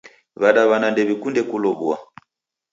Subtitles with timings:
[0.41, 1.97] W'adaw'ana ndew'ikunde kulow'ua.